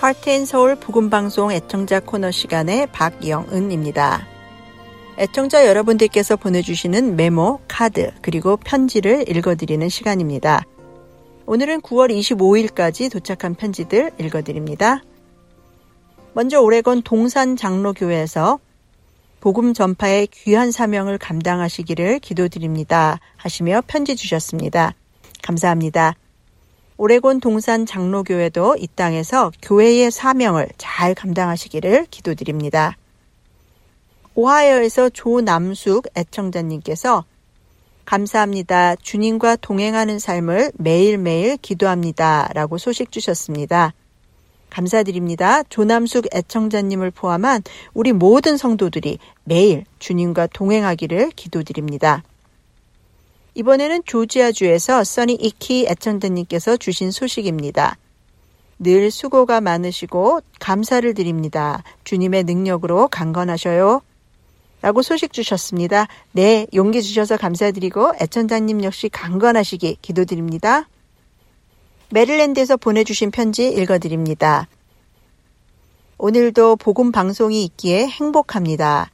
[0.00, 4.28] 하트앤서울 복음방송 애청자 코너 시간의 박영은입니다.
[5.18, 10.62] 애청자 여러분들께서 보내주시는 메모, 카드, 그리고 편지를 읽어드리는 시간입니다.
[11.46, 15.02] 오늘은 9월 25일까지 도착한 편지들 읽어드립니다.
[16.32, 18.60] 먼저 오레곤 동산 장로교회에서
[19.40, 23.18] 복음 전파의 귀한 사명을 감당하시기를 기도드립니다.
[23.36, 24.94] 하시며 편지 주셨습니다.
[25.42, 26.14] 감사합니다.
[27.00, 32.96] 오레곤 동산 장로교회도 이 땅에서 교회의 사명을 잘 감당하시기를 기도드립니다.
[34.34, 37.24] 오하이오에서 조남숙 애청자님께서
[38.04, 38.96] 감사합니다.
[38.96, 42.50] 주님과 동행하는 삶을 매일매일 기도합니다.
[42.52, 43.94] 라고 소식 주셨습니다.
[44.68, 45.62] 감사드립니다.
[45.64, 47.62] 조남숙 애청자님을 포함한
[47.94, 52.24] 우리 모든 성도들이 매일 주님과 동행하기를 기도드립니다.
[53.58, 57.96] 이번에는 조지아주에서 써니 이키 애청자님께서 주신 소식입니다.
[58.78, 61.82] 늘 수고가 많으시고 감사를 드립니다.
[62.04, 64.00] 주님의 능력으로 강건하셔요.
[64.80, 66.06] 라고 소식 주셨습니다.
[66.30, 70.88] 네, 용기 주셔서 감사드리고 애청자님 역시 강건하시기 기도드립니다.
[72.10, 74.68] 메릴랜드에서 보내주신 편지 읽어드립니다.
[76.16, 79.10] 오늘도 복음 방송이 있기에 행복합니다.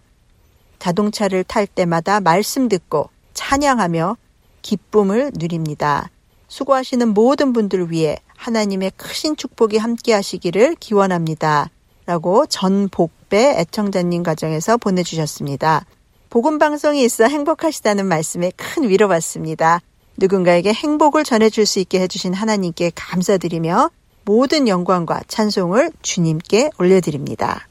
[0.80, 4.18] 자동차를 탈 때마다 말씀 듣고 찬양하며
[4.64, 6.10] 기쁨을 누립니다.
[6.48, 11.70] 수고하시는 모든 분들을 위해 하나님의 크신 축복이 함께 하시기를 기원합니다.
[12.06, 15.86] 라고 전복배 애청자님 가정에서 보내주셨습니다.
[16.30, 19.80] 복음방송이 있어 행복하시다는 말씀에 큰 위로받습니다.
[20.16, 23.90] 누군가에게 행복을 전해줄 수 있게 해주신 하나님께 감사드리며
[24.24, 27.68] 모든 영광과 찬송을 주님께 올려드립니다.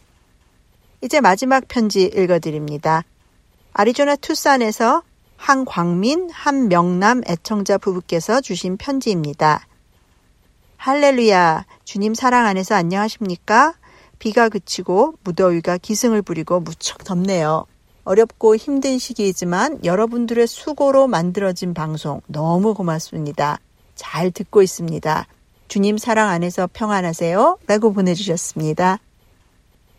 [1.02, 3.04] 이제 마지막 편지 읽어드립니다.
[3.74, 5.04] 아리조나 투싼에서
[5.44, 9.68] 한광민, 한명남 애청자 부부께서 주신 편지입니다.
[10.78, 13.74] 할렐루야, 주님 사랑 안에서 안녕하십니까?
[14.20, 17.66] 비가 그치고 무더위가 기승을 부리고 무척 덥네요.
[18.06, 23.60] 어렵고 힘든 시기이지만 여러분들의 수고로 만들어진 방송 너무 고맙습니다.
[23.96, 25.28] 잘 듣고 있습니다.
[25.68, 27.58] 주님 사랑 안에서 평안하세요.
[27.68, 29.00] 라고 보내주셨습니다.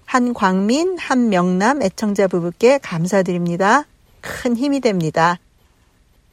[0.06, 3.84] 한광민, 한명남 애청자 부부께 감사드립니다.
[4.24, 5.38] 큰 힘이 됩니다.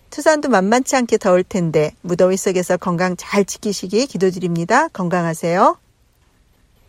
[0.10, 4.88] 투산도 만만치 않게 더울 텐데 무더위 속에서 건강 잘 지키시기 기도드립니다.
[4.90, 5.78] 건강하세요.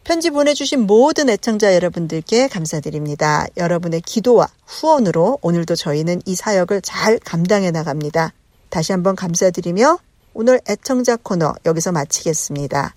[0.04, 3.46] 편지 보내주신 모든 애청자 여러분들께 감사드립니다.
[3.56, 8.32] 여러분의 기도와 후원으로 오늘도 저희는 이 사역을 잘 감당해 나갑니다.
[8.69, 9.98] 다시 한번 감사드리며
[10.34, 12.94] 오늘 애청자 코너 여기서 마치겠습니다.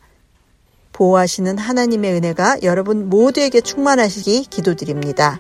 [0.94, 5.38] 보호하시는 하나님의 은혜가 여러분 모두에게 충만하시기 기도드립니다.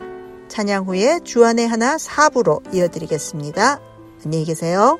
[0.47, 3.79] 찬양 후에 주안의 하나 사부로 이어드리겠습니다.
[4.23, 4.99] 안녕히 계세요.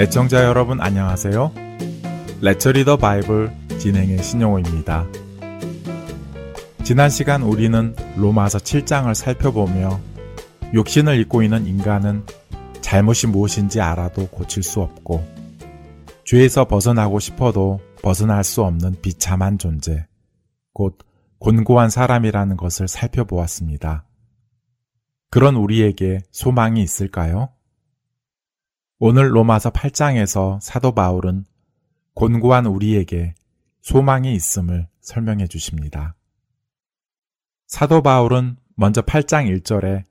[0.00, 1.52] 애청자 여러분 안녕하세요.
[2.40, 5.06] 레츠 리더 바이블 진행의 신용호입니다.
[6.84, 10.00] 지난 시간 우리는 로마서 7장을 살펴보며
[10.72, 12.24] 욕심을 잊고 있는 인간은
[12.80, 15.22] 잘못이 무엇인지 알아도 고칠 수 없고
[16.24, 20.06] 죄에서 벗어나고 싶어도 벗어날 수 없는 비참한 존재,
[20.72, 20.96] 곧
[21.40, 24.06] 곤고한 사람이라는 것을 살펴보았습니다.
[25.28, 27.50] 그런 우리에게 소망이 있을까요?
[29.02, 31.46] 오늘 로마서 8장에서 사도 바울은
[32.12, 33.32] 곤고한 우리에게
[33.80, 36.16] 소망이 있음을 설명해 주십니다.
[37.66, 40.04] 사도 바울은 먼저 8장 1절에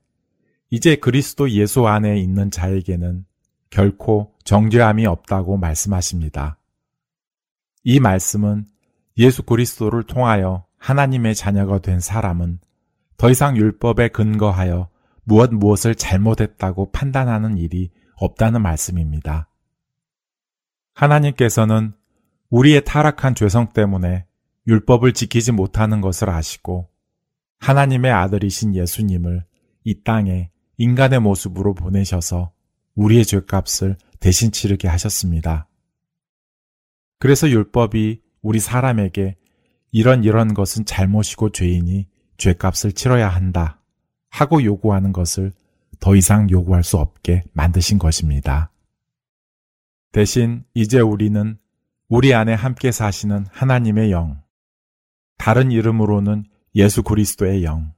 [0.70, 3.26] 이제 그리스도 예수 안에 있는 자에게는
[3.70, 6.58] 결코 정죄함이 없다고 말씀하십니다.
[7.84, 8.66] 이 말씀은
[9.18, 12.58] 예수 그리스도를 통하여 하나님의 자녀가 된 사람은
[13.18, 14.88] 더 이상 율법에 근거하여
[15.22, 19.48] 무엇 무엇을 잘못했다고 판단하는 일이 없다는 말씀입니다.
[20.94, 21.94] 하나님께서는
[22.50, 24.26] 우리의 타락한 죄성 때문에
[24.66, 26.88] 율법을 지키지 못하는 것을 아시고
[27.58, 29.44] 하나님의 아들이신 예수님을
[29.84, 32.52] 이 땅에 인간의 모습으로 보내셔서
[32.94, 35.66] 우리의 죄값을 대신 치르게 하셨습니다.
[37.18, 39.36] 그래서 율법이 우리 사람에게
[39.92, 43.80] 이런 이런 것은 잘못이고 죄이니 죄값을 치러야 한다
[44.28, 45.52] 하고 요구하는 것을
[46.00, 48.72] 더 이상 요구할 수 없게 만드신 것입니다.
[50.12, 51.58] 대신 이제 우리는
[52.08, 54.42] 우리 안에 함께 사시는 하나님의 영,
[55.38, 57.92] 다른 이름으로는 예수 그리스도의 영,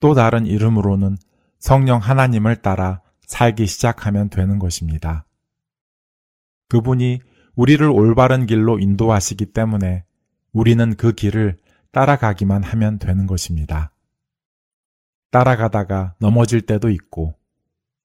[0.00, 1.16] 또 다른 이름으로는
[1.58, 5.26] 성령 하나님을 따라 살기 시작하면 되는 것입니다.
[6.68, 7.20] 그분이
[7.56, 10.04] 우리를 올바른 길로 인도하시기 때문에
[10.52, 11.56] 우리는 그 길을
[11.90, 13.93] 따라가기만 하면 되는 것입니다.
[15.34, 17.34] 따라가다가 넘어질 때도 있고,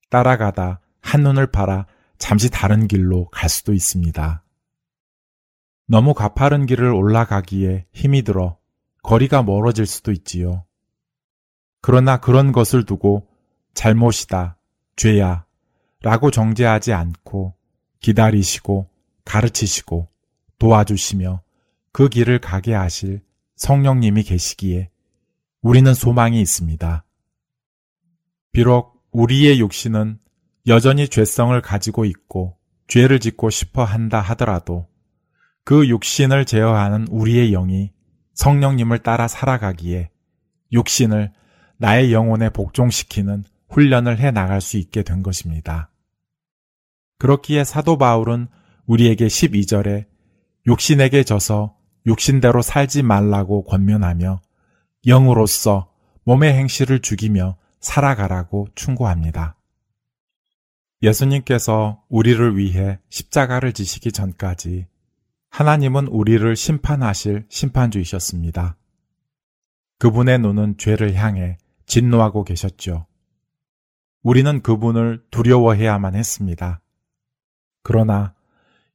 [0.09, 1.85] 따라가다 한눈을 팔아
[2.17, 4.43] 잠시 다른 길로 갈 수도 있습니다.
[5.85, 8.57] 너무 가파른 길을 올라가기에 힘이 들어
[9.03, 10.65] 거리가 멀어질 수도 있지요.
[11.81, 13.27] 그러나 그런 것을 두고
[13.75, 14.57] 잘못이다,
[14.95, 15.45] 죄야,
[16.01, 17.53] 라고 정죄하지 않고
[17.99, 18.89] 기다리시고
[19.23, 20.07] 가르치시고
[20.57, 21.43] 도와주시며
[21.91, 23.21] 그 길을 가게 하실
[23.55, 24.89] 성령님이 계시기에
[25.61, 27.05] 우리는 소망이 있습니다.
[28.51, 30.19] 비록 우리의 육신은
[30.67, 34.87] 여전히 죄성을 가지고 있고 죄를 짓고 싶어 한다 하더라도
[35.63, 37.91] 그 육신을 제어하는 우리의 영이
[38.33, 40.09] 성령님을 따라 살아가기에
[40.71, 41.31] 육신을
[41.77, 45.91] 나의 영혼에 복종시키는 훈련을 해 나갈 수 있게 된 것입니다.
[47.19, 48.47] 그렇기에 사도 바울은
[48.85, 50.05] 우리에게 12절에
[50.65, 51.75] 육신에게 져서
[52.05, 54.41] 육신대로 살지 말라고 권면하며
[55.05, 55.91] 영으로서
[56.23, 59.55] 몸의 행실을 죽이며 살아가라고 충고합니다.
[61.01, 64.87] 예수님께서 우리를 위해 십자가를 지시기 전까지
[65.49, 68.77] 하나님은 우리를 심판하실 심판주이셨습니다.
[69.97, 73.07] 그분의 눈은 죄를 향해 진노하고 계셨죠.
[74.21, 76.81] 우리는 그분을 두려워해야만 했습니다.
[77.83, 78.35] 그러나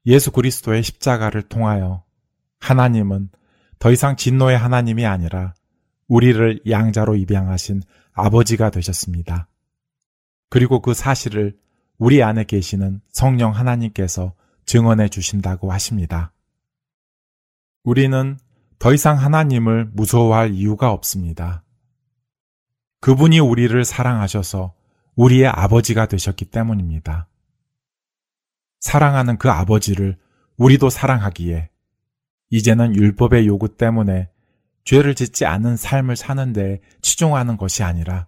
[0.07, 2.05] 예수 그리스도의 십자가를 통하여
[2.61, 3.31] 하나님은
[3.79, 5.55] 더 이상 진노의 하나님이 아니라
[6.09, 7.83] 우리를 양자로 입양하신
[8.15, 9.49] 아버지가 되셨습니다.
[10.49, 11.59] 그리고 그 사실을
[11.99, 14.35] 우리 안에 계시는 성령 하나님께서
[14.67, 16.33] 증언해 주신다고 하십니다.
[17.83, 18.39] 우리는
[18.79, 21.65] 더 이상 하나님을 무서워할 이유가 없습니다.
[23.01, 24.75] 그분이 우리를 사랑하셔서
[25.17, 27.29] 우리의 아버지가 되셨기 때문입니다.
[28.81, 30.19] 사랑하는 그 아버지를
[30.57, 31.71] 우리도 사랑하기에
[32.51, 34.29] 이제는 율법의 요구 때문에
[34.85, 38.27] 죄를 짓지 않은 삶을 사는데 치중하는 것이 아니라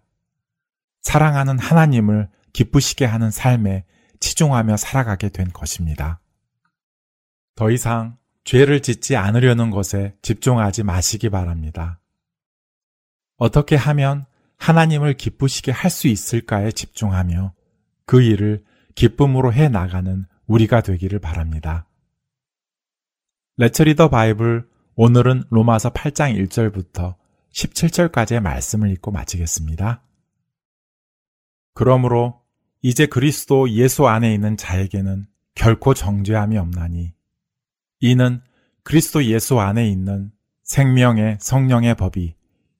[1.03, 3.85] 사랑하는 하나님을 기쁘시게 하는 삶에
[4.21, 6.21] 치중하며 살아가게 된 것입니다.
[7.55, 12.01] 더 이상 죄를 짓지 않으려는 것에 집중하지 마시기 바랍니다.
[13.37, 14.25] 어떻게 하면
[14.57, 17.53] 하나님을 기쁘시게 할 수 있을까에 집중하며
[18.07, 21.87] 그 일을 기쁨으로 해 나가는 우리가 되기를 바랍니다.
[23.59, 24.67] 레처리더 바이블
[24.99, 27.17] 오늘은 로마서 8장 1절부터
[27.53, 30.03] 17절까지의 말씀을 읽고 마치겠습니다.
[31.75, 32.41] 그러므로
[32.81, 37.13] 이제 그리스도 예수 안에 있는 자에게는 결코 정죄함이 없나니
[38.01, 38.41] 이는
[38.85, 42.35] 그리스도 예수 안에 있는 생명의 성령의 법이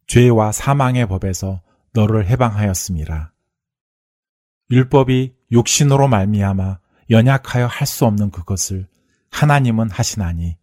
[0.07, 1.61] 죄와 사망의 법에서
[1.93, 3.35] 너를 해방하였습니다.
[4.71, 6.79] 율법이 육신으로 말미암아
[7.11, 8.87] 연약하여 할 수 없는 그것을
[9.31, 10.57] 하나님은 하시나니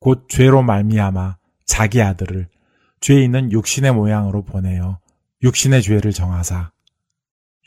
[0.00, 2.48] 곧 죄로 말미암아 자기 아들을
[3.00, 4.98] 죄 있는 육신의 모양으로 보내어
[5.42, 6.72] 육신의 죄를 정하사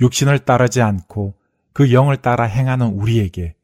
[0.02, 1.36] 육신을 따르지 않고
[1.74, 3.56] 그 영을 따라 행하는 우리에게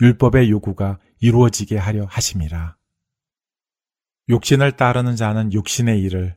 [0.00, 2.76] 율법의 요구가 이루어지게 하려 하심이라.
[4.28, 6.36] 육신을 따르는 자는 육신의 일을,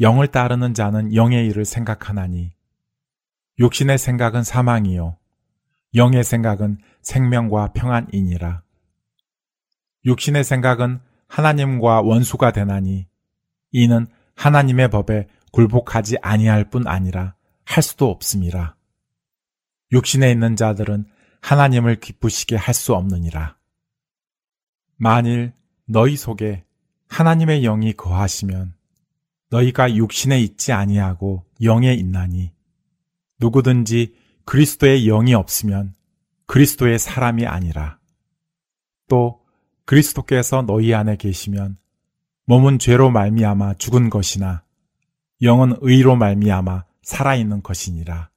[0.00, 2.52] 영을 따르는 자는 영의 일을 생각하나니,
[3.58, 5.18] 육신의 생각은 사망이요,
[5.94, 8.62] 영의 생각은 생명과 평안이니라.
[10.04, 13.06] 육신의 생각은 하나님과 원수가 되나니,
[13.72, 18.74] 이는 하나님의 법에 굴복하지 아니할 뿐 아니라 할 수도 없음이라.
[19.92, 21.06] 육신에 있는 자들은
[21.40, 23.56] 하나님을 기쁘시게 할 수 없느니라.
[24.96, 25.52] 만일
[25.86, 26.64] 너희 속에
[27.08, 28.74] 하나님의 영이 거하시면
[29.50, 32.52] 너희가 육신에 있지 아니하고 영에 있나니
[33.40, 34.14] 누구든지
[34.44, 35.94] 그리스도의 영이 없으면
[36.46, 37.98] 그리스도의 사람이 아니라
[39.08, 39.39] 또
[39.90, 41.76] 그리스도께서 너희 안에 계시면
[42.44, 44.62] 몸은 죄로 말미암아 죽은 것이나
[45.42, 48.30] 영은 의로 말미암아 살아있는 것이니라.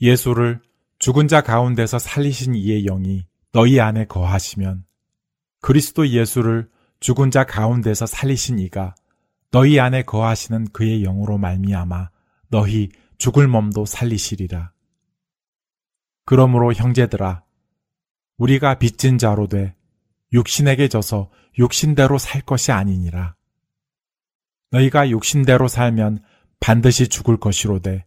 [0.00, 0.60] 예수를
[0.98, 4.84] 죽은 자 가운데서 살리신 이의 영이 너희 안에 거하시면
[5.60, 8.96] 그리스도 예수를 죽은 자 가운데서 살리신 이가
[9.52, 12.10] 너희 안에 거하시는 그의 영으로 말미암아
[12.48, 14.72] 너희 죽을 몸도 살리시리라.
[16.24, 17.44] 그러므로 형제들아
[18.36, 19.77] 우리가 빚진 자로 돼
[20.32, 23.34] 육신에게 져서 육신대로 살 것이 아니니라.
[24.70, 26.22] 너희가 육신대로 살면
[26.60, 28.04] 반드시 죽을 것이로되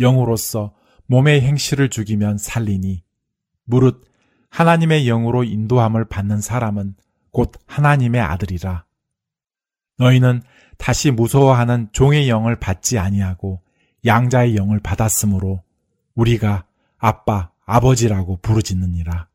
[0.00, 0.74] 영으로서
[1.06, 3.02] 몸의 행실을 죽이면 살리니
[3.64, 4.04] 무릇
[4.50, 6.94] 하나님의 영으로 인도함을 받는 사람은
[7.30, 8.84] 곧 하나님의 아들이라.
[9.98, 10.42] 너희는
[10.78, 13.60] 다시 무서워하는 종의 영을 받지 아니하고
[14.04, 15.62] 양자의 영을 받았으므로
[16.14, 16.66] 우리가
[16.98, 19.28] 아빠, 아버지라고 부르짖느니라.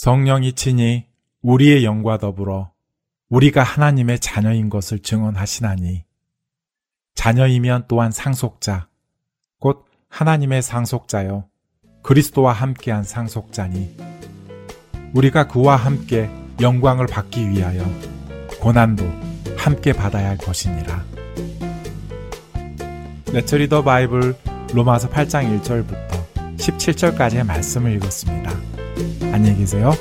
[0.00, 1.04] 성령이 친히
[1.42, 2.70] 우리의 영과 더불어
[3.28, 6.04] 우리가 하나님의 자녀인 것을 증언하시나니
[7.14, 8.88] 자녀이면 또한 상속자,
[9.58, 11.44] 곧 하나님의 상속자요.
[12.00, 13.94] 그리스도와 함께한 상속자니
[15.12, 16.30] 우리가 그와 함께
[16.62, 17.84] 영광을 받기 위하여
[18.58, 19.04] 고난도
[19.58, 21.04] 함께 받아야 할 것이니라.
[23.34, 24.34] 레처리더 바이블
[24.72, 28.69] 로마서 8장 1절부터 17절까지의 말씀을 읽었습니다.
[29.32, 29.92] 안녕히 계세요.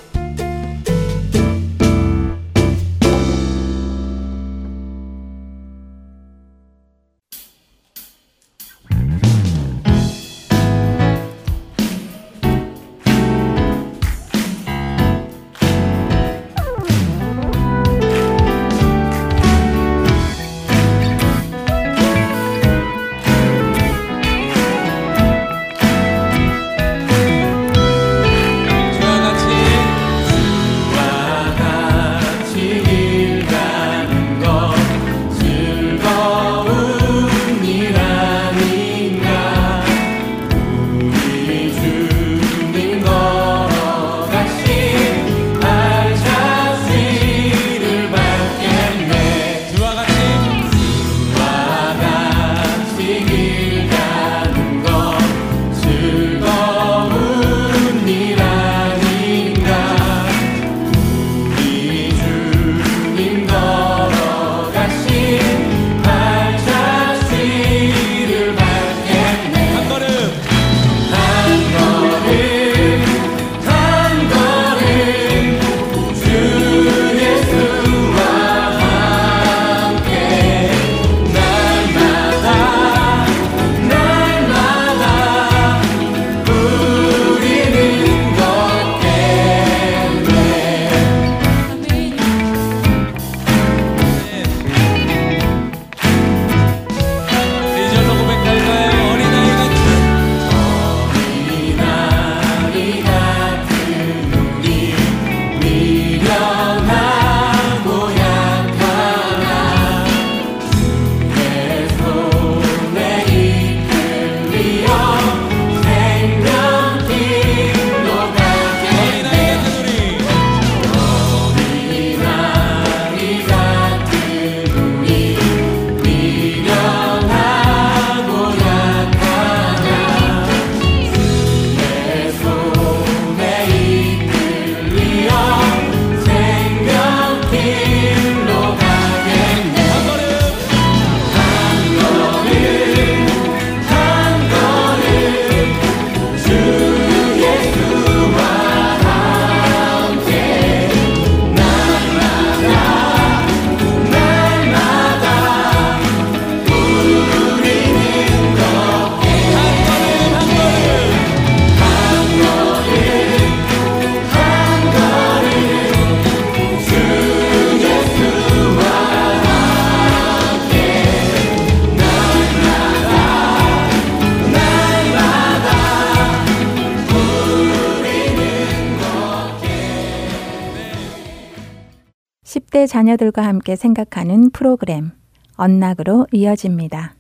[182.50, 185.12] 10대 자녀들과 함께 생각하는 프로그램
[185.56, 187.16] 언락으로 이어집니다.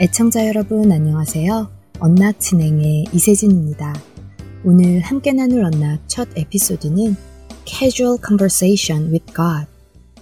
[0.00, 1.68] 애청자 여러분 안녕하세요.
[1.98, 3.94] 언락 진행의 이세진입니다.
[4.64, 7.16] 오늘 함께 나눌 언락 첫 에피소드는
[7.64, 9.66] Casual Conversation with God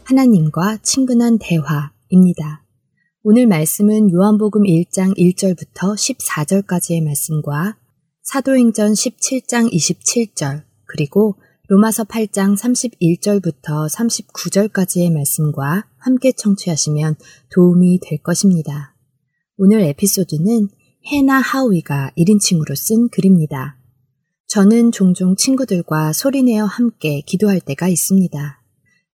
[0.04, 2.59] 하나님과 친근한 대화입니다.
[3.22, 7.76] 오늘 말씀은 요한복음 1장 1절부터 14절까지의 말씀과
[8.22, 11.36] 사도행전 17장 27절 그리고
[11.68, 17.16] 로마서 8장 31절부터 39절까지의 말씀과 함께 청취하시면
[17.54, 18.96] 도움이 될 것입니다.
[19.58, 20.68] 오늘 에피소드는
[21.12, 23.76] 해나 하우이가 1인칭으로 쓴 글입니다.
[24.46, 28.62] 저는 종종 친구들과 소리내어 함께 기도할 때가 있습니다.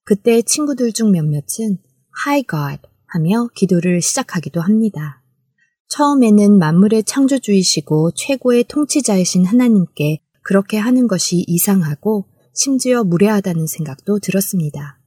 [0.04, 1.78] 그때 친구들 중 몇몇은
[2.24, 5.22] Hi God 하며 기도를 시작하기도 합니다.
[5.88, 14.98] 처음에는 만물의 창조주이시고 최고의 통치자이신 하나님께 그렇게 하는 것이 이상하고 심지어 무례하다는 생각도 들었습니다.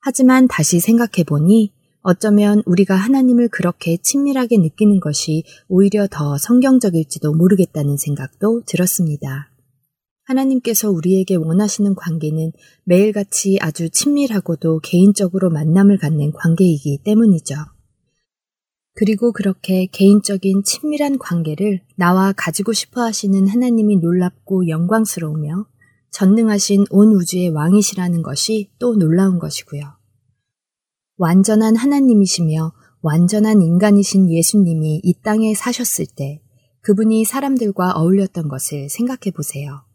[0.00, 7.96] 하지만 다시 생각해 보니 어쩌면 우리가 하나님을 그렇게 친밀하게 느끼는 것이 오히려 더 성경적일지도 모르겠다는
[7.96, 9.50] 생각도 들었습니다.
[10.28, 12.52] 하나님께서 우리에게 원하시는 관계는
[12.84, 17.54] 매일같이 아주 친밀하고도 개인적으로 만남을 갖는 관계이기 때문이죠.
[18.94, 25.66] 그리고 그렇게 개인적인 친밀한 관계를 나와 가지고 싶어 하시는 하나님이 놀랍고 영광스러우며
[26.10, 29.82] 전능하신 온 우주의 왕이시라는 것이 또 놀라운 것이고요.
[31.16, 36.42] 완전한 하나님이시며 완전한 인간이신 예수님이 이 땅에 사셨을 때
[36.82, 39.87] 그분이 사람들과 어울렸던 것을 생각해 보세요.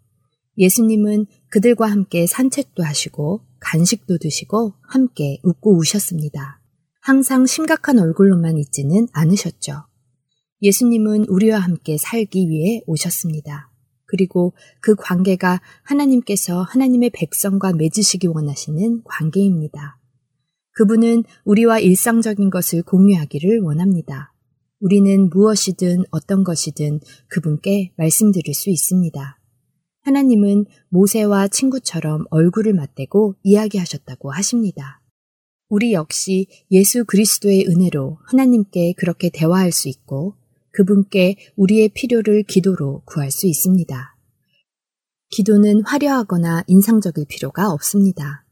[0.58, 6.62] 예수님은 그들과 함께 산책도 하시고 간식도 드시고 함께 웃고 우셨습니다.
[7.02, 9.86] 항상 심각한 얼굴로만 있지는 않으셨죠.
[10.62, 13.72] 예수님은 우리와 함께 살기 위해 오셨습니다.
[14.06, 20.00] 그리고 그 관계가 하나님께서 하나님의 백성과 맺으시기 원하시는 관계입니다.
[20.76, 24.34] 그분은 우리와 일상적인 것을 공유하기를 원합니다.
[24.80, 29.40] 우리는 무엇이든 어떤 것이든 그분께 말씀드릴 수 있습니다.
[30.04, 35.02] 하나님은 모세와 친구처럼 얼굴을 맞대고 이야기하셨다고 하십니다.
[35.70, 40.36] 우리 역시 예수 그리스도의 은혜로 하나님께 그렇게 대화할 수 있고
[40.72, 44.16] 그분께 우리의 필요를 기도로 구할 수 있습니다.
[45.30, 48.46] 기도는 화려하거나 인상적일 필요가 없습니다.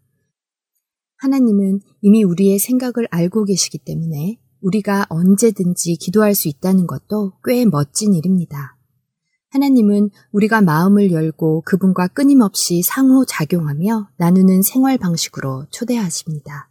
[1.17, 8.13] 하나님은 이미 우리의 생각을 알고 계시기 때문에 우리가 언제든지 기도할 수 있다는 것도 꽤 멋진
[8.13, 8.77] 일입니다.
[9.51, 16.69] 하나님은 우리가 마음을 열고 그분과 끊임없이 상호작용하며 나누는 생활 방식으로 초대하십니다.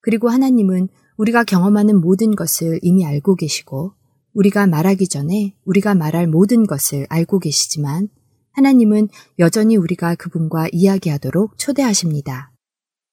[0.00, 3.94] 그리고 하나님은 우리가 경험하는 모든 것을 이미 알고 계시고
[4.32, 8.08] 우리가 말하기 전에 우리가 말할 모든 것을 알고 계시지만
[8.52, 9.08] 하나님은
[9.40, 12.52] 여전히 우리가 그분과 이야기하도록 초대하십니다.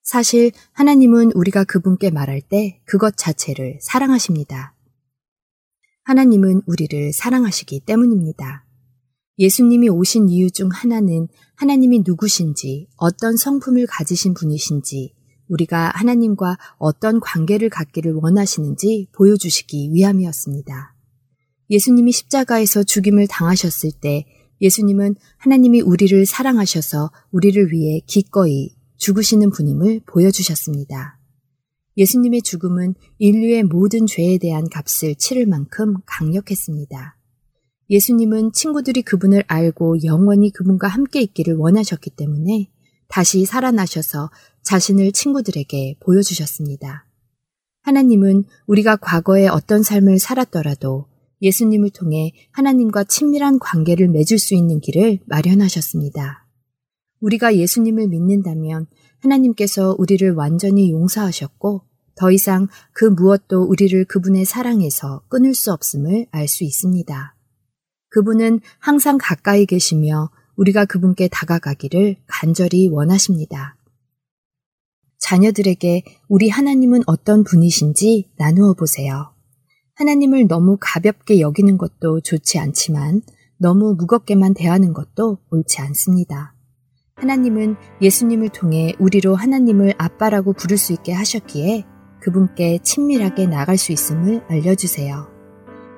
[0.03, 4.75] 사실 하나님은 우리가 그분께 말할 때 그것 자체를 사랑하십니다.
[6.03, 8.64] 하나님은 우리를 사랑하시기 때문입니다.
[9.37, 15.13] 예수님이 오신 이유 중 하나는 하나님이 누구신지, 어떤 성품을 가지신 분이신지,
[15.49, 20.95] 우리가 하나님과 어떤 관계를 갖기를 원하시는지 보여주시기 위함이었습니다.
[21.69, 24.25] 예수님이 십자가에서 죽임을 당하셨을 때
[24.61, 31.19] 예수님은 하나님이 우리를 사랑하셔서 우리를 위해 기꺼이 죽으시는 분임을 보여주셨습니다.
[31.97, 37.14] 예수님의 죽음은 인류의 모든 죄에 대한 값을 치를 만큼 강력했습니다.
[37.89, 42.69] 예수님은 친구들이 그분을 알고 영원히 그분과 함께 있기를 원하셨기 때문에
[43.07, 44.31] 다시 살아나셔서
[44.63, 47.07] 자신을 친구들에게 보여주셨습니다.
[47.83, 51.05] 하나님은 우리가 과거에 어떤 삶을 살았더라도
[51.41, 56.47] 예수님을 통해 하나님과 친밀한 관계를 맺을 수 있는 길을 마련하셨습니다.
[57.21, 58.87] 우리가 예수님을 믿는다면
[59.19, 61.83] 하나님께서 우리를 완전히 용서하셨고
[62.15, 67.34] 더 이상 그 무엇도 우리를 그분의 사랑에서 끊을 수 없음을 알 수 있습니다.
[68.15, 73.75] 그분은 항상 가까이 계시며 우리가 그분께 다가가기를 간절히 원하십니다.
[75.19, 79.33] 자녀들에게 우리 하나님은 어떤 분이신지 나누어 보세요.
[79.95, 83.21] 하나님을 너무 가볍게 여기는 것도 좋지 않지만
[83.57, 86.55] 너무 무겁게만 대하는 것도 옳지 않습니다.
[87.15, 91.83] 하나님은 예수님을 통해 우리로 하나님을 아빠라고 부를 수 있게 하셨기에
[92.21, 95.34] 그분께 친밀하게 나갈 수 있음을 알려주세요.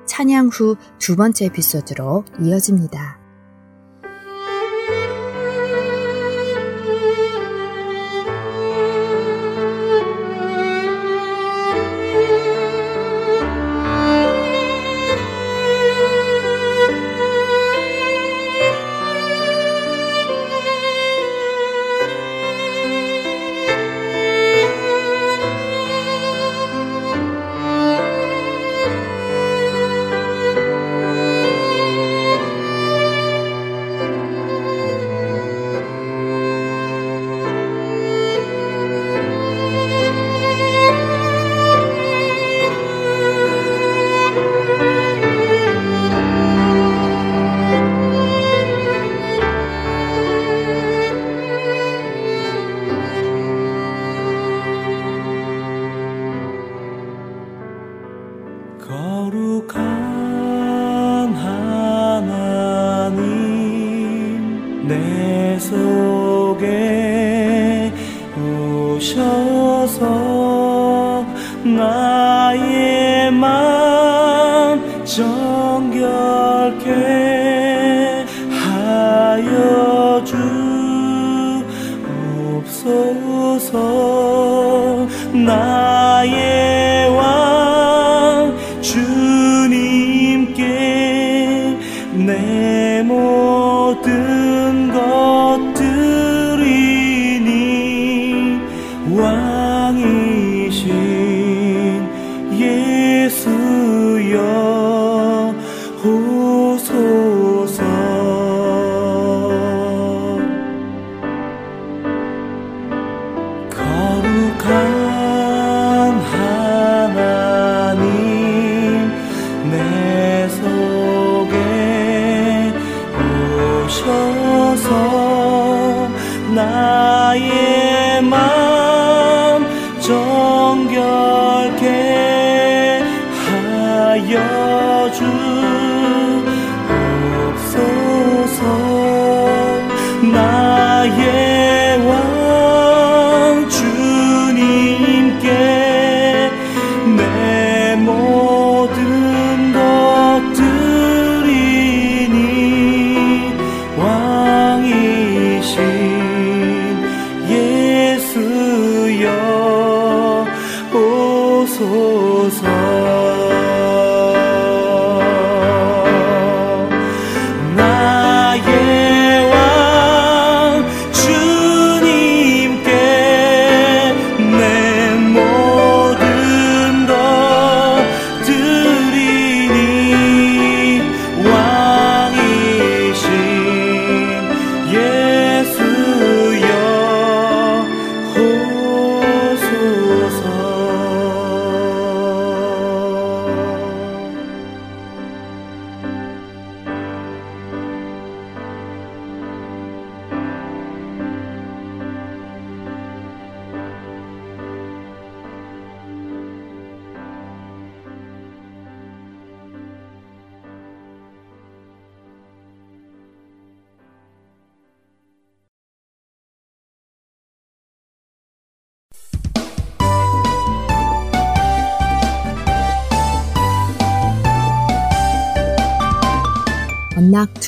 [0.08, 3.27] 찬양 후 두 번째 에피소드로 이어집니다.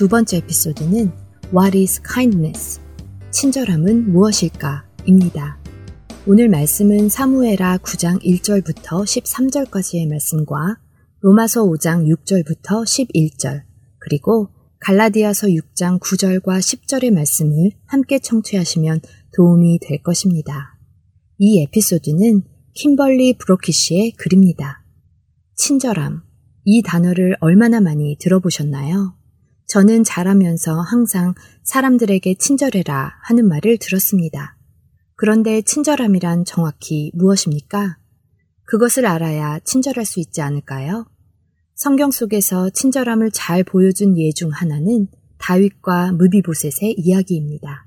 [0.00, 1.12] 두 번째 에피소드는
[1.54, 2.80] What is kindness?
[3.32, 4.86] 친절함은 무엇일까?
[5.04, 5.60] 입니다.
[6.26, 10.78] 오늘 말씀은 사무에라 9장 1절부터 13절까지의 말씀과
[11.20, 13.64] 로마서 5장 6절부터 11절,
[13.98, 19.02] 그리고 갈라디아서 6장 9절과 10절의 말씀을 함께 청취하시면
[19.36, 20.78] 도움이 될 것입니다.
[21.36, 24.82] 이 에피소드는 킴벌리 브로키시의 글입니다.
[25.56, 26.22] 친절함.
[26.64, 29.19] 이 단어를 얼마나 많이 들어보셨나요?
[29.70, 34.56] 저는 자라면서 항상 사람들에게 친절해라 하는 말을 들었습니다.
[35.14, 37.96] 그런데 친절함이란 정확히 무엇입니까?
[38.64, 41.06] 그것을 알아야 친절할 수 있지 않을까요?
[41.76, 45.06] 성경 속에서 친절함을 잘 보여준 예 중 하나는
[45.38, 47.86] 다윗과 무비보셋의 이야기입니다.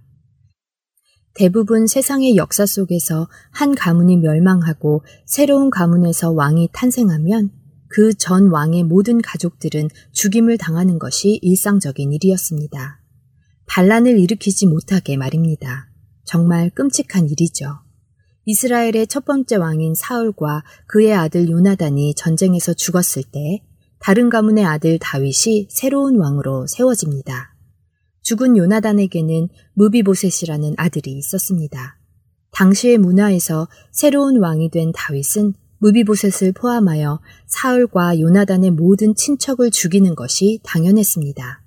[1.34, 7.52] 대부분 세상의 역사 속에서 한 가문이 멸망하고 새로운 가문에서 왕이 탄생하면
[7.94, 13.00] 그 전 왕의 모든 가족들은 죽임을 당하는 것이 일상적인 일이었습니다.
[13.68, 15.92] 반란을 일으키지 못하게 말입니다.
[16.26, 17.68] 정말 끔찍한 일이죠.
[18.46, 23.64] 이스라엘의 첫 번째 왕인 사울과 그의 아들 요나단이 전쟁에서 죽었을 때
[24.00, 27.56] 다른 가문의 아들 다윗이 새로운 왕으로 세워집니다.
[28.24, 32.00] 죽은 요나단에게는 무비보셋이라는 아들이 있었습니다.
[32.54, 41.62] 당시의 문화에서 새로운 왕이 된 다윗은 무비보셋을 포함하여 사울과 요나단의 모든 친척을 죽이는 것이 당연했습니다.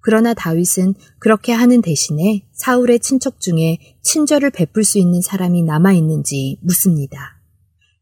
[0.00, 6.58] 그러나 다윗은 그렇게 하는 대신에 사울의 친척 중에 친절을 베풀 수 있는 사람이 남아 있는지
[6.62, 7.40] 묻습니다.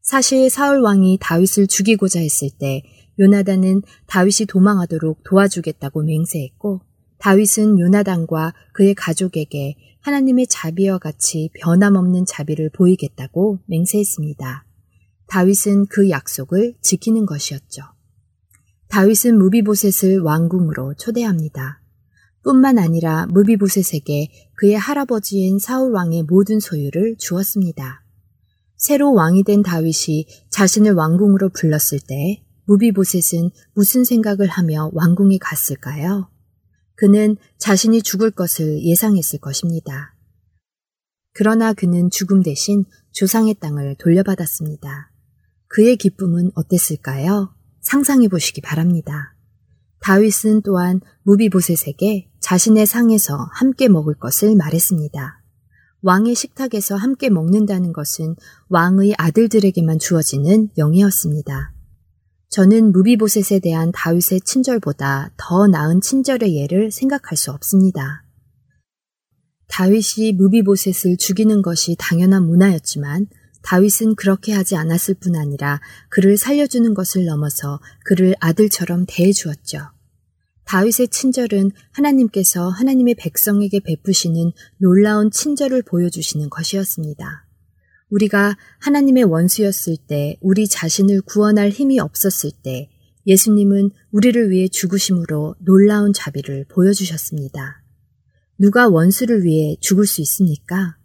[0.01, 2.83] 사실 사울 왕이 다윗을 죽이고자 했을 때
[3.17, 6.81] 요나단은 다윗이 도망하도록 도와주겠다고 맹세했고
[7.17, 14.64] 다윗은 요나단과 그의 가족에게 하나님의 자비와 같이 변함없는 자비를 보이겠다고 맹세했습니다.
[15.27, 17.83] 다윗은 그 약속을 지키는 것이었죠.
[18.87, 21.81] 다윗은 무비보셋을 왕궁으로 초대합니다.
[22.43, 28.03] 뿐만 아니라 무비보셋에게 그의 할아버지인 사울 왕의 모든 소유를 주었습니다.
[28.77, 36.29] 새로 왕이 된 다윗이 자신을 왕궁으로 불렀을 때 무비보셋은 무슨 생각을 하며 왕궁에 갔을까요?
[36.95, 40.15] 그는 자신이 죽을 것을 예상했을 것입니다.
[41.33, 45.11] 그러나 그는 죽음 대신 조상의 땅을 돌려받았습니다.
[45.67, 47.53] 그의 기쁨은 어땠을까요?
[47.81, 49.35] 상상해 보시기 바랍니다.
[49.99, 55.41] 다윗은 또한 무비보셋에게 자신의 상에서 함께 먹을 것을 말했습니다.
[56.01, 58.35] 왕의 식탁에서 함께 먹는다는 것은
[58.69, 61.73] 왕의 아들들에게만 주어지는 영예였습니다.
[62.49, 68.23] 저는 무비보셋에 대한 다윗의 친절보다 더 나은 친절의 예를 생각할 수 없습니다.
[69.67, 73.25] 다윗이 무비보셋을 죽이는 것이 당연한 문화였지만
[73.65, 79.79] 다윗은 그렇게 하지 않았을 뿐 아니라 그를 살려주는 것을 넘어서 그를 아들처럼 대해주었죠.
[80.65, 87.47] 다윗의 친절은 하나님께서 하나님의 백성에게 베푸시는 놀라운 친절을 보여주시는 것이었습니다.
[88.09, 92.89] 우리가 하나님의 원수였을 때, 우리 자신을 구원할 힘이 없었을 때,
[93.25, 97.81] 예수님은 우리를 위해 죽으심으로 놀라운 자비를 보여주셨습니다.
[98.59, 100.97] 누가 원수를 위해 죽을 수 있습니까?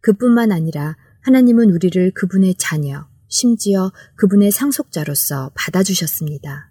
[0.00, 6.70] 그뿐만 아니라 하나님은 우리를 그분의 자녀, 심지어 그분의 상속자로서 받아주셨습니다.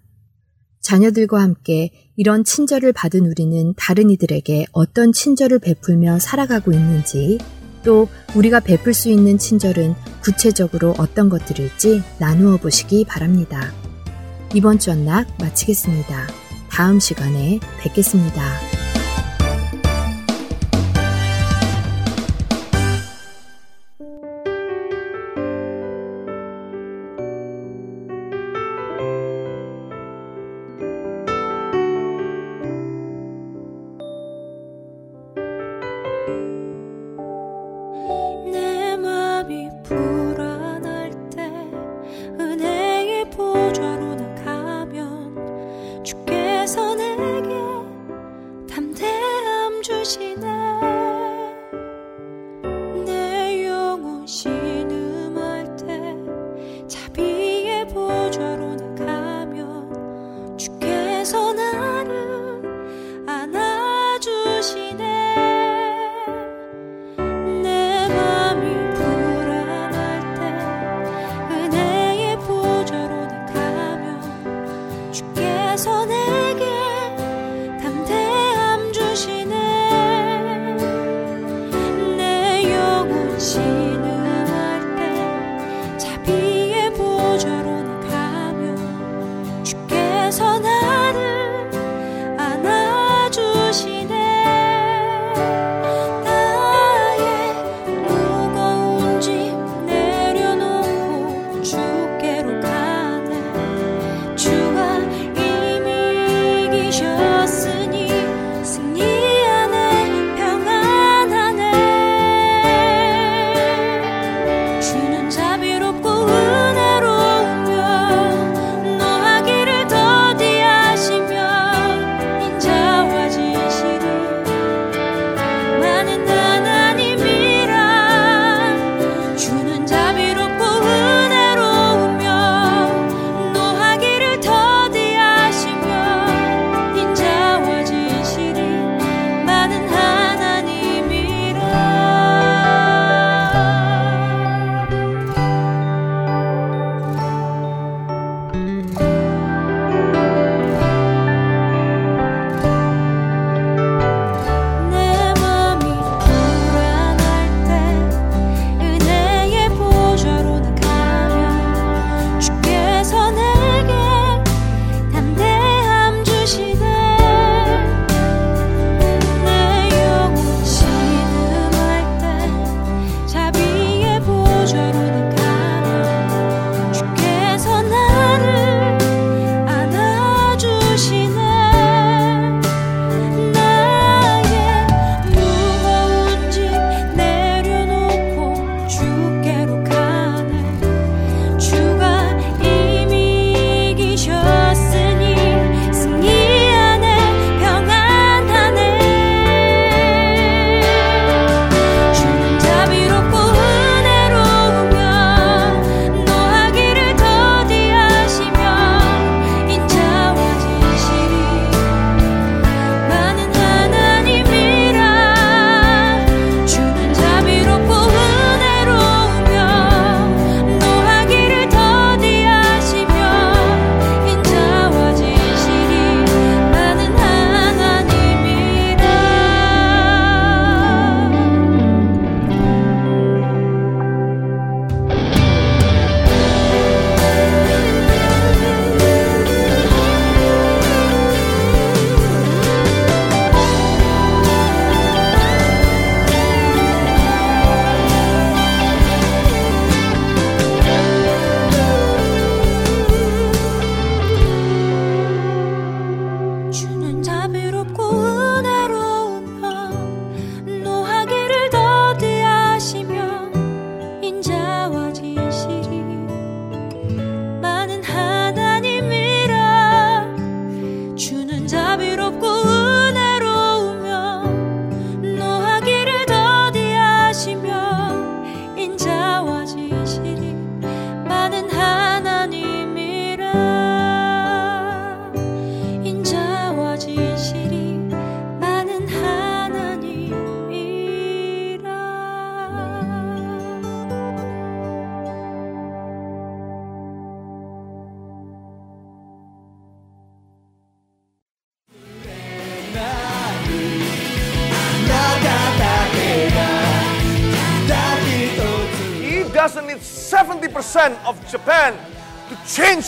[0.80, 7.38] 자녀들과 함께 이런 친절을 받은 우리는 다른 이들에게 어떤 친절을 베풀며 살아가고 있는지
[7.84, 13.72] 또 우리가 베풀 수 있는 친절은 구체적으로 어떤 것들일지 나누어 보시기 바랍니다.
[14.54, 16.26] 이번 주 언락 마치겠습니다.
[16.70, 18.79] 다음 시간에 뵙겠습니다.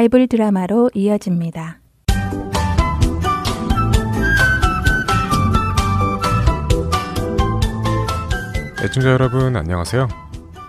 [0.00, 1.78] 바이블 드라마로 이어집니다.
[8.82, 10.08] 애청자 여러분 안녕하세요.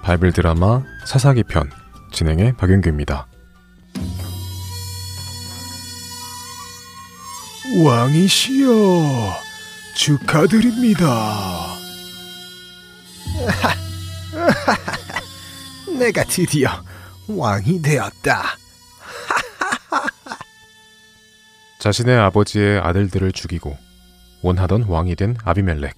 [0.03, 1.69] 바이블 드라마 사사기 편
[2.11, 3.25] 진행의 박윤규입니다.
[7.85, 9.33] 왕이시여
[9.95, 11.77] 축하드립니다.
[15.97, 16.69] 내가 드디어
[17.29, 18.60] 왕이 되었다.
[21.81, 23.75] 자신의 아버지의 아들들을 죽이고
[24.43, 25.95] 원하던 왕이 된 아비멜렉.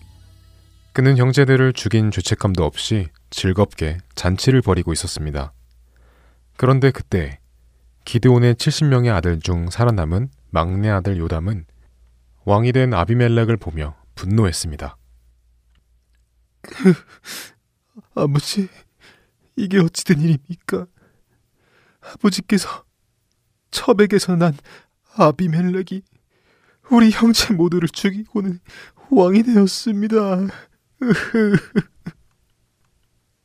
[0.93, 5.51] 그는 형제들을 죽인 죄책감도 없이 즐겁게 잔치를 벌이고 있었습니다.
[6.55, 7.37] 그런데 그때
[8.05, 11.65] 기드온의 70명의 아들 중 살아남은 막내 아들 요담은
[12.45, 14.95] 왕이 된 아비멜렉을 보며 분노했습니다.
[18.15, 18.69] 아버지,
[19.57, 20.87] 이게 어찌된 일입니까?
[21.99, 22.85] 아버지께서
[23.71, 24.55] 첩에게서 난
[25.15, 26.01] 아비멜렉이
[26.91, 28.59] 우리 형제 모두를 죽이고는
[29.11, 30.47] 왕이 되었습니다.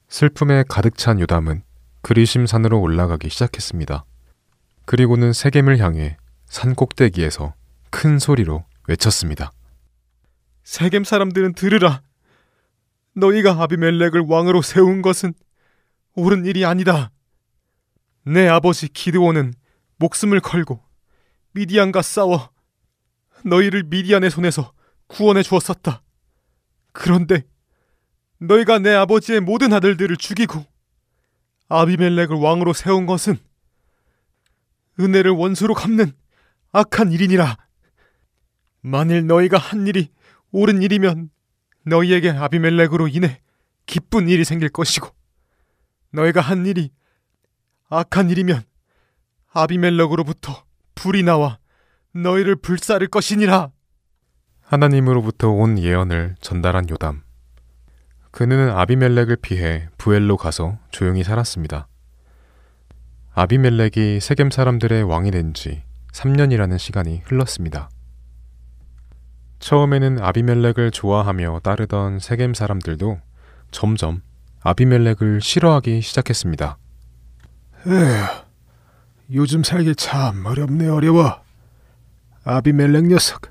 [0.08, 1.62] 슬픔에 가득 찬 요담은
[2.02, 4.04] 그리심산으로 올라가기 시작했습니다.
[4.86, 6.16] 그리고는 세겜을 향해
[6.46, 7.54] 산 꼭대기에서
[7.90, 9.52] 큰 소리로 외쳤습니다.
[10.64, 12.02] 세겜 사람들은 들으라.
[13.14, 15.34] 너희가 아비멜렉을 왕으로 세운 것은
[16.14, 17.10] 옳은 일이 아니다.
[18.24, 19.52] 내 아버지 기드온은
[19.98, 20.80] 목숨을 걸고
[21.52, 22.50] 미디안과 싸워
[23.44, 24.72] 너희를 미디안의 손에서
[25.06, 26.02] 구원해 주었었다.
[26.92, 27.44] 그런데
[28.38, 30.64] 너희가 내 아버지의 모든 아들들을 죽이고
[31.68, 33.36] 아비멜렉을 왕으로 세운 것은
[35.00, 36.12] 은혜를 원수로 갚는
[36.72, 37.56] 악한 일이니라.
[38.80, 40.10] 만일 너희가 한 일이
[40.52, 41.30] 옳은 일이면
[41.84, 43.40] 너희에게 아비멜렉으로 인해
[43.86, 45.08] 기쁜 일이 생길 것이고
[46.12, 46.90] 너희가 한 일이
[47.88, 48.62] 악한 일이면
[49.52, 50.67] 아비멜렉으로부터
[50.98, 51.58] 불이 나와
[52.12, 53.70] 너희를 불사를 것이니라.
[54.62, 57.22] 하나님으로부터 온 예언을 전달한 요담.
[58.32, 61.86] 그는 아비멜렉을 피해 부엘로 가서 조용히 살았습니다.
[63.34, 65.82] 아비멜렉이 세겜 사람들의 왕이 된 지
[66.12, 67.88] 3년이라는 시간이 흘렀습니다.
[69.60, 73.20] 처음에는 아비멜렉을 좋아하며 따르던 세겜 사람들도
[73.70, 74.22] 점점
[74.62, 76.76] 아비멜렉을 싫어하기 시작했습니다.
[77.86, 78.24] 에휴,
[79.32, 81.42] 요즘 살기 참 어렵네 어려워.
[82.44, 83.42] 아비멜렉 녀석,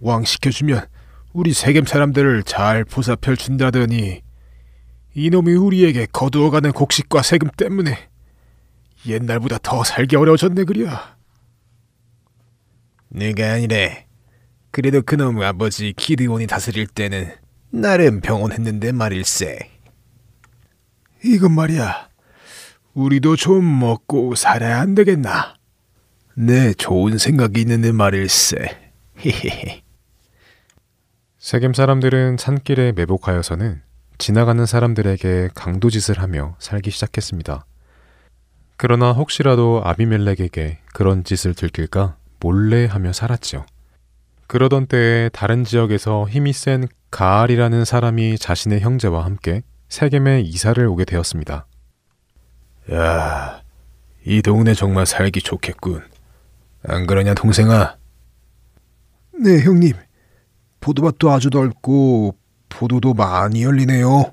[0.00, 0.86] 왕 시켜주면
[1.32, 4.22] 우리 세겜 사람들을 잘 보살펴 준다더니
[5.14, 8.08] 이놈이 우리에게 거두어가는 곡식과 세금 때문에
[9.06, 10.90] 옛날보다 더 살기 어려워졌네 그려.
[13.08, 14.06] 내가 아니래.
[14.70, 17.34] 그래도 그놈 아버지 기드온이 다스릴 때는
[17.70, 19.58] 나름 병원했는데 말일세.
[21.24, 22.07] 이건 말이야.
[22.98, 25.54] 우리도 좀 먹고 살아야 안 되겠나?
[26.34, 28.56] 네, 좋은 생각이 있는데 말일세.
[31.38, 33.82] 세겜 사람들은 산길에 매복하여서는
[34.18, 37.64] 지나가는 사람들에게 강도짓을 하며 살기 시작했습니다.
[38.76, 43.64] 그러나 혹시라도 아비멜렉에게 그런 짓을 들킬까 몰래 하며 살았지요.
[44.48, 51.67] 그러던 때에 다른 지역에서 힘이 센 가알이라는 사람이 자신의 형제와 함께 세겜에 이사를 오게 되었습니다.
[52.92, 53.62] 야,
[54.24, 56.02] 이 동네 정말 살기 좋겠군.
[56.86, 57.96] 안 그러냐, 동생아?
[59.38, 59.92] 네, 형님.
[60.80, 62.36] 포도밭도 아주 넓고
[62.68, 64.32] 포도도 많이 열리네요.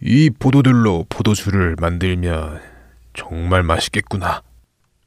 [0.00, 2.60] 이 포도들로 포도주를 만들면
[3.14, 4.42] 정말 맛있겠구나.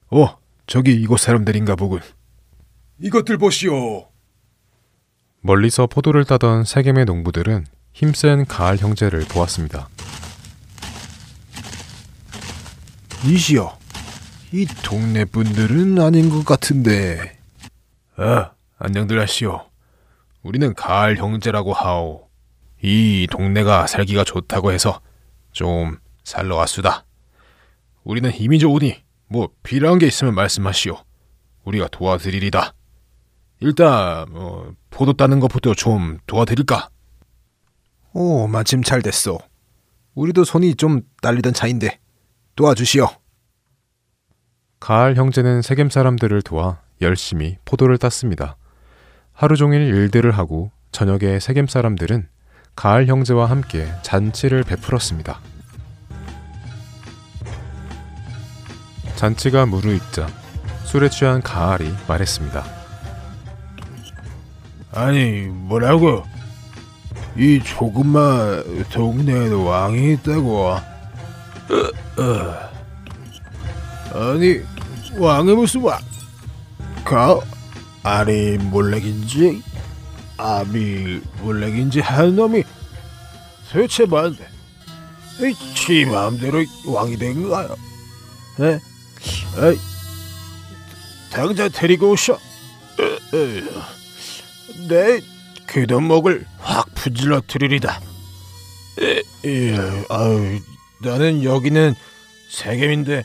[0.10, 2.02] 어, 저기 이곳 사람들인가 보군.
[3.00, 4.08] 이것들 보시오.
[5.42, 9.88] 멀리서 포도를 따던 세겜의 농부들은 힘센 가알 형제를 보았습니다.
[13.26, 13.78] 이시여,
[14.54, 17.40] 이 동네 분들은 아닌 것 같은데.
[18.16, 19.66] 아, 안녕들 하시오.
[20.44, 22.28] 우리는 가을 형제라고 하오.
[22.82, 25.02] 이 동네가 살기가 좋다고 해서
[25.52, 27.06] 좀 살러 왔수다.
[28.04, 30.98] 우리는 힘이 좋으니 뭐 필요한 게 있으면 말씀하시오.
[31.66, 32.74] 우리가 도와드리리다.
[33.60, 36.90] 일단 어, 포도 따는 것부터 좀 도와드릴까?
[38.14, 39.40] 오, 마침 잘 됐어.
[40.14, 42.00] 우리도 손이 좀 딸리던 차인데
[42.58, 43.08] 도와주시오.
[44.80, 48.58] 가알 형제는 세겜 사람들을 도와 열심히 포도를 땄습니다.
[49.32, 52.28] 하루 종일 일들을 하고 저녁에 세겜 사람들은
[52.76, 55.40] 가알 형제와 함께 잔치를 베풀었습니다.
[59.16, 60.28] 잔치가 무르익자
[60.86, 62.64] 술에 취한 가알이 말했습니다.
[64.94, 66.24] 아니 뭐라고?
[67.36, 70.97] 이 조그만 동네에도 왕이 있다고?
[74.14, 74.62] 아니
[75.18, 76.00] 왕이 무슨 왕?
[77.04, 77.40] 가
[78.04, 79.62] 아니 몰렉인지
[80.38, 82.64] 아비 몰렉인지 한 놈이
[83.72, 84.48] 도대체 뭔데?
[85.76, 87.68] 지 마음대로 왕이 된 거야?
[88.60, 88.80] 에?
[89.60, 89.78] 에이,
[91.32, 92.40] 당장 데리고 오셔.
[94.88, 95.20] 내
[95.70, 98.00] 귀동목을 확 부질러 드리리다.
[99.00, 99.78] 에, 에,
[100.10, 100.60] 아유,
[101.02, 101.94] 나는 여기는
[102.50, 103.24] 세겜인데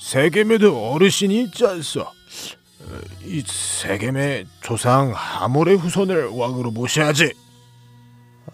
[0.00, 2.00] 세겜에도 어르신이 있지 않소.
[2.00, 7.32] 어, 이 세겜의 조상 하몰의 후손을 왕으로 모셔야지.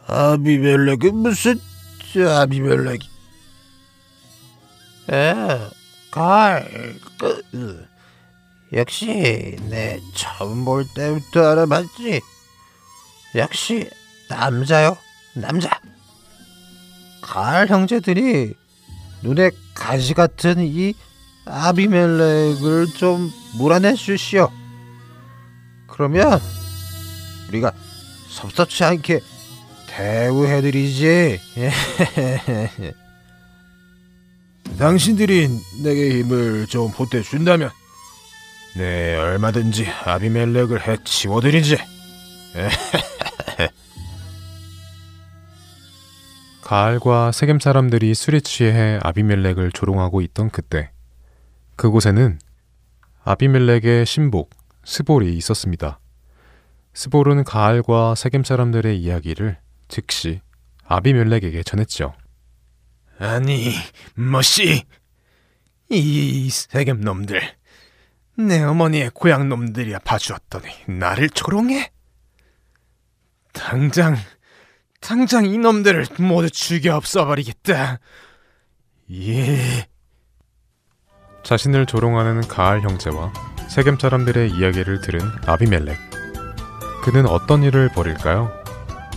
[0.06, 1.60] 아비멜렉은 무슨
[2.16, 3.00] 아비멜렉이?
[5.12, 5.34] 에,
[6.10, 6.98] 갈.
[7.18, 7.86] 그,
[8.72, 12.20] 역시 내 처음 볼 때부터 알아봤지.
[13.34, 13.88] 역시
[14.28, 14.96] 남자요,
[15.34, 15.80] 남자.
[17.30, 18.54] 갈 형제들이
[19.22, 20.94] 눈에 가시 같은 이
[21.44, 24.50] 아비멜렉을 좀 몰아내 주시오.
[25.86, 26.40] 그러면
[27.48, 27.70] 우리가
[28.30, 29.20] 섭섭치 않게
[29.86, 31.40] 대우해드리지.
[34.76, 35.48] 당신들이
[35.84, 37.70] 내게 힘을 좀 보태준다면
[38.74, 41.78] 네 얼마든지 아비멜렉을 해치워드리지.
[46.70, 50.92] 가알과 세겜 사람들이 술에 취해 아비멜렉을 조롱하고 있던 그때
[51.74, 52.38] 그곳에는
[53.24, 54.50] 아비멜렉의 신복
[54.84, 55.98] 스볼이 있었습니다.
[56.94, 59.58] 스볼은 가알과 세겜 사람들의 이야기를
[59.88, 60.42] 즉시
[60.84, 62.14] 아비멜렉에게 전했죠.
[63.18, 63.72] 아니,
[64.14, 64.84] 뭐시?
[65.88, 67.42] 이 세겜 놈들,
[68.38, 71.90] 내 어머니의 고향 놈들이야 봐주었더니 나를 조롱해?
[73.54, 74.16] 당장,
[75.00, 77.98] 당장 이 놈들을 모두 죽여 없어버리겠다.
[79.12, 79.88] 예.
[81.42, 83.32] 자신을 조롱하는 가알 형제와
[83.68, 85.98] 세겜 사람들의 이야기를 들은 아비멜렉.
[87.02, 88.52] 그는 어떤 일을 벌일까요?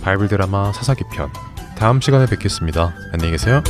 [0.02, 1.30] 바이블 드라마 사사기 편.
[1.76, 2.94] 다음 시간에 뵙겠습니다.
[3.12, 3.62] 안녕히 계세요.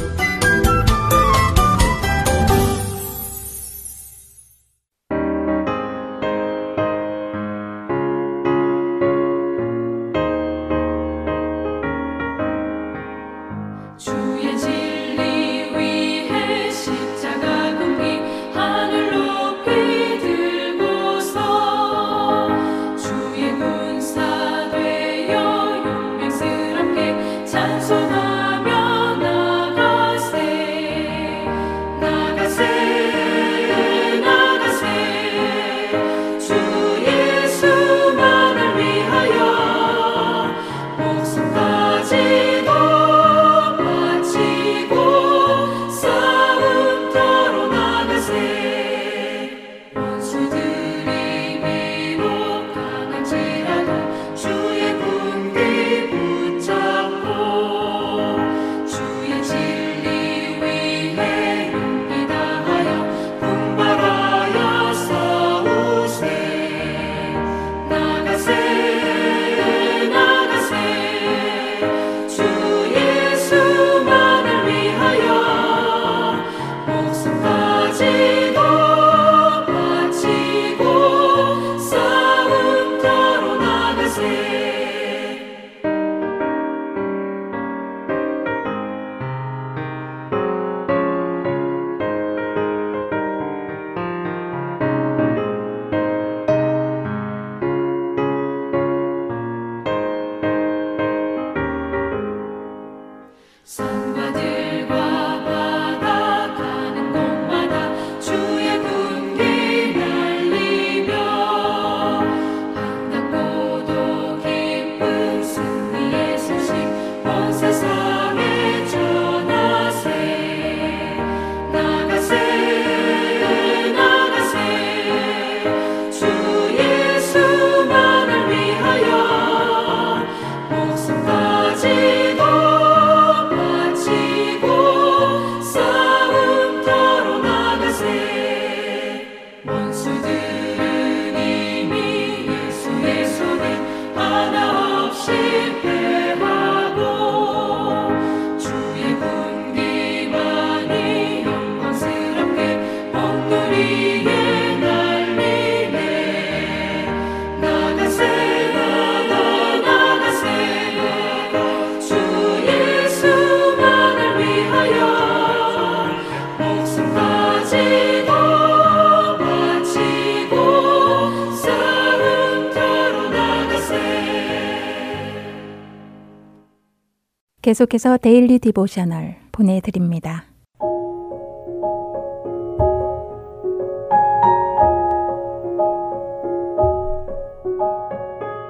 [177.65, 180.45] 계속해서 Daily Devotional 보내드립니다.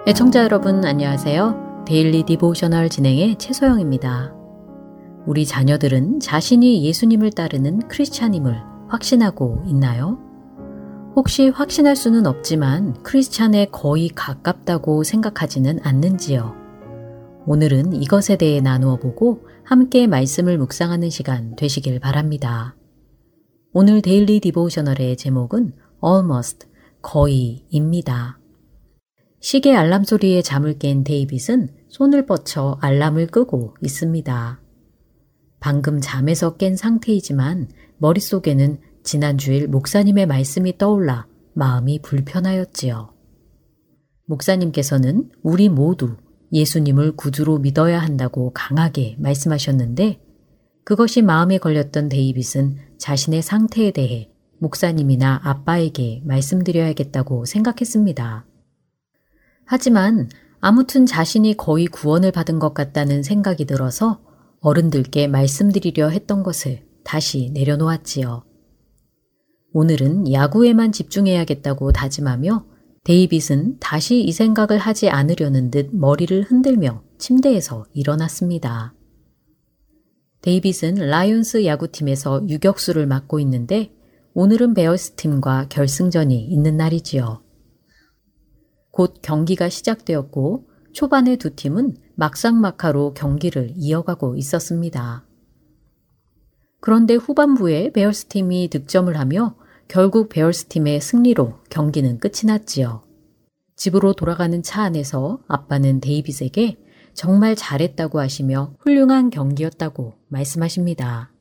[0.07, 1.83] 애청자 여러분 안녕하세요.
[1.89, 4.33] Daily Devotional 진행의 최소영입니다.
[5.27, 10.21] 우리 자녀들은 자신이 예수님을 따르는 크리스찬임을 확신하고 있나요?
[11.17, 16.64] 혹시 확신할 수는 없지만 크리스찬에 거의 가깝다고 생각하지는 않는지요?
[17.47, 22.75] 오늘은 이것에 대해 나누어 보고 함께 말씀을 묵상하는 시간 되시길 바랍니다.
[23.75, 26.67] 오늘 Daily Devotional의 제목은 almost,
[27.03, 28.39] 거의입니다.
[29.41, 34.63] 시계 알람 소리에 잠을 깬 데이빗은 손을 뻗쳐 알람을 끄고 있습니다.
[35.61, 37.69] 방금 잠에서 깬 상태이지만
[37.99, 43.13] 머릿속에는 지난주일 목사님의 말씀이 떠올라 마음이 불편하였지요.
[44.27, 46.17] 목사님께서는 우리 모두
[46.55, 50.21] 예수님을 구주로 믿어야 한다고 강하게 말씀하셨는데
[50.85, 58.47] 그것이 마음에 걸렸던 데이빗은 자신의 상태에 대해 목사님이나 아빠에게 말씀드려야겠다고 생각했습니다.
[59.67, 60.29] 하지만
[60.61, 64.21] 아무튼 자신이 거의 구원을 받은 것 같다는 생각이 들어서
[64.61, 68.45] 어른들께 말씀드리려 했던 것을 다시 내려놓았지요.
[69.73, 72.74] 오늘은 야구에만 집중해야겠다고 다짐하며
[73.05, 78.95] 데이빗은 다시 이 생각을 하지 않으려는 듯 머리를 흔들며 침대에서 일어났습니다.
[80.41, 83.95] 데이빗은 라이온스 야구팀에서 유격수를 맡고 있는데
[84.33, 87.43] 오늘은 베어스 팀과 결승전이 있는 날이지요.
[88.91, 95.27] 곧 경기가 시작되었고 초반의 두 팀은 막상막하로 경기를 이어가고 있었습니다.
[96.81, 99.57] 그런데 후반부에 베어스 팀이 득점을 하며
[99.89, 103.03] 결국 베어스 팀의 승리로 경기는 끝이 났지요.
[103.77, 106.79] 집으로 돌아가는 차 안에서 아빠는 데이빗에게
[107.13, 111.33] 정말 잘했다고 하시며 훌륭한 경기였다고 말씀하십니다.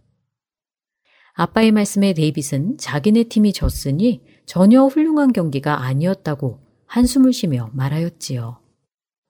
[1.35, 8.59] 아빠의 말씀에 데이빗은 자기네 팀이 졌으니 전혀 훌륭한 경기가 아니었다고 한숨을 쉬며 말하였지요.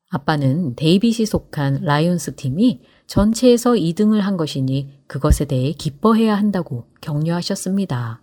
[0.10, 8.23] 아빠는 데이빗이 속한 라이온스 팀이 전체에서 2등을 한 것이니 그것에 대해 기뻐해야 한다고 격려하셨습니다.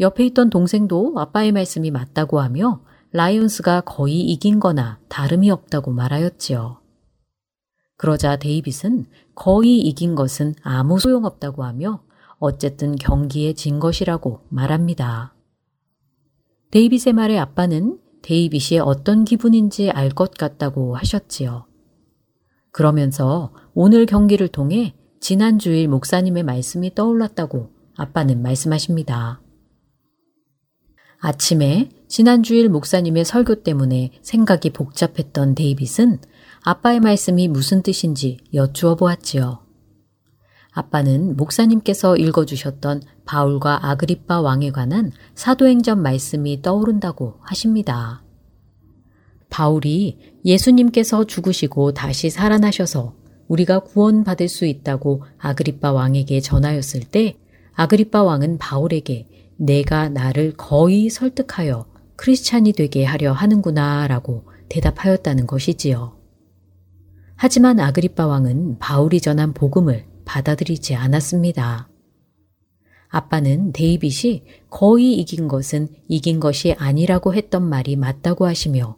[0.00, 2.82] 옆에 있던 동생도 아빠의 말씀이 맞다고 하며
[3.12, 6.80] 라이온스가 거의 이긴 거나 다름이 없다고 말하였지요.
[7.96, 12.02] 그러자 데이빗은 거의 이긴 것은 아무 소용없다고 하며
[12.38, 15.34] 어쨌든 경기에 진 것이라고 말합니다.
[16.72, 21.66] 데이빗의 말에 아빠는 데이빗이 어떤 기분인지 알 것 같다고 하셨지요.
[22.72, 29.43] 그러면서 오늘 경기를 통해 지난주일 목사님의 말씀이 떠올랐다고 아빠는 말씀하십니다.
[31.26, 36.18] 아침에 지난주일 목사님의 설교 때문에 생각이 복잡했던 데이빗은
[36.62, 39.64] 아빠의 말씀이 무슨 뜻인지 여쭈어 보았지요.
[40.72, 48.22] 아빠는 목사님께서 읽어주셨던 바울과 아그리빠 왕에 관한 사도행전 말씀이 떠오른다고 하십니다.
[49.48, 53.14] 바울이 예수님께서 죽으시고 다시 살아나셔서
[53.48, 57.38] 우리가 구원받을 수 있다고 아그리빠 왕에게 전하였을 때
[57.72, 61.86] 아그리빠 왕은 바울에게 내가 나를 거의 설득하여
[62.16, 66.16] 크리스찬이 되게 하려 하는구나 라고 대답하였다는 것이지요.
[67.36, 71.88] 하지만 아그리빠 왕은 바울이 전한 복음을 받아들이지 않았습니다.
[73.08, 78.96] 아빠는 데이빗이 거의 이긴 것은 이긴 것이 아니라고 했던 말이 맞다고 하시며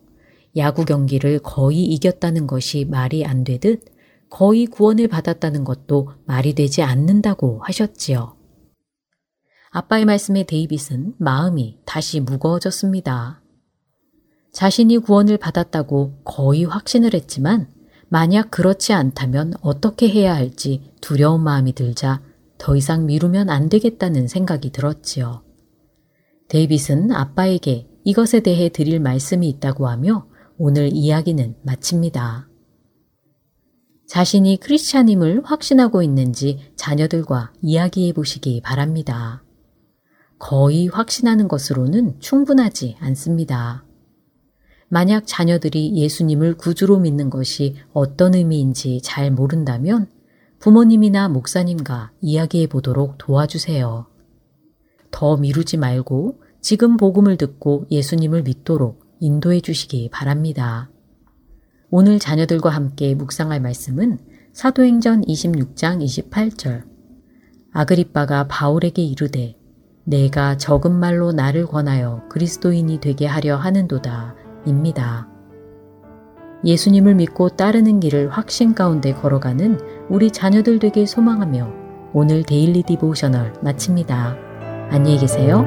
[0.56, 3.84] 야구 경기를 거의 이겼다는 것이 말이 안 되듯
[4.30, 8.35] 거의 구원을 받았다는 것도 말이 되지 않는다고 하셨지요.
[9.76, 13.42] 아빠의 말씀에 데이빗은 마음이 다시 무거워졌습니다.
[14.50, 17.68] 자신이 구원을 받았다고 거의 확신을 했지만
[18.08, 22.22] 만약 그렇지 않다면 어떻게 해야 할지 두려운 마음이 들자
[22.56, 25.44] 더 이상 미루면 안 되겠다는 생각이 들었지요.
[26.48, 32.48] 데이빗은 아빠에게 이것에 대해 드릴 말씀이 있다고 하며 오늘 이야기는 마칩니다.
[34.08, 39.42] 자신이 크리스찬임을 확신하고 있는지 자녀들과 이야기해 보시기 바랍니다.
[40.38, 43.84] 거의 확신하는 것으로는 충분하지 않습니다.
[44.88, 50.08] 만약 자녀들이 예수님을 구주로 믿는 것이 어떤 의미인지 잘 모른다면
[50.58, 54.06] 부모님이나 목사님과 이야기해 보도록 도와주세요.
[55.10, 60.90] 더 미루지 말고 지금 복음을 듣고 예수님을 믿도록 인도해 주시기 바랍니다.
[61.90, 64.18] 오늘 자녀들과 함께 묵상할 말씀은
[64.52, 66.84] 사도행전 26장 28절.
[67.72, 69.56] 아그리빠가 바울에게 이르되
[70.08, 75.28] 내가 적은 말로 나를 권하여 그리스도인이 되게 하려 하는도다 입니다.
[76.64, 81.72] 예수님을 믿고 따르는 길을 확신 가운데 걸어가는 우리 자녀들 되길 소망하며
[82.12, 84.36] 오늘 Daily Devotional 마칩니다.
[84.90, 85.66] 안녕히 계세요.